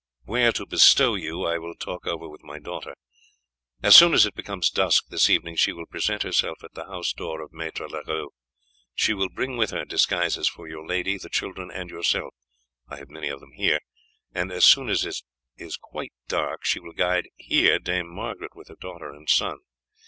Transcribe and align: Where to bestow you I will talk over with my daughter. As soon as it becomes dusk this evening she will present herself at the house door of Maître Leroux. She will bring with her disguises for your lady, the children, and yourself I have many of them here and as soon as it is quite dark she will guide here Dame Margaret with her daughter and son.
Where 0.23 0.51
to 0.53 0.65
bestow 0.65 1.13
you 1.13 1.45
I 1.45 1.59
will 1.59 1.75
talk 1.75 2.07
over 2.07 2.27
with 2.27 2.41
my 2.43 2.57
daughter. 2.57 2.95
As 3.83 3.95
soon 3.95 4.15
as 4.15 4.25
it 4.25 4.33
becomes 4.33 4.71
dusk 4.71 5.05
this 5.09 5.29
evening 5.29 5.57
she 5.57 5.73
will 5.73 5.85
present 5.85 6.23
herself 6.23 6.63
at 6.63 6.73
the 6.73 6.85
house 6.87 7.13
door 7.13 7.39
of 7.39 7.51
Maître 7.51 7.87
Leroux. 7.87 8.31
She 8.95 9.13
will 9.13 9.29
bring 9.29 9.57
with 9.57 9.69
her 9.69 9.85
disguises 9.85 10.47
for 10.47 10.67
your 10.67 10.87
lady, 10.87 11.19
the 11.19 11.29
children, 11.29 11.69
and 11.69 11.91
yourself 11.91 12.33
I 12.87 12.95
have 12.97 13.11
many 13.11 13.27
of 13.27 13.41
them 13.41 13.51
here 13.51 13.79
and 14.33 14.51
as 14.51 14.65
soon 14.65 14.89
as 14.89 15.05
it 15.05 15.17
is 15.57 15.77
quite 15.77 16.13
dark 16.27 16.65
she 16.65 16.79
will 16.79 16.93
guide 16.93 17.27
here 17.35 17.77
Dame 17.77 18.09
Margaret 18.09 18.55
with 18.55 18.69
her 18.69 18.77
daughter 18.81 19.11
and 19.11 19.29
son. 19.29 19.59